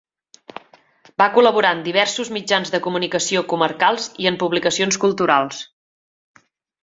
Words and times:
Va 1.21 1.27
col·laborar 1.35 1.73
en 1.77 1.83
diversos 1.87 2.31
mitjans 2.37 2.71
de 2.75 2.79
comunicació 2.87 3.43
comarcals 3.53 4.09
i 4.25 4.29
en 4.31 4.41
publicacions 4.45 4.99
culturals. 5.05 5.63